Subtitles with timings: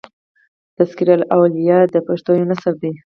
[0.77, 2.93] "تذکرة الاولیاء" د پښتو یو نثر دﺉ.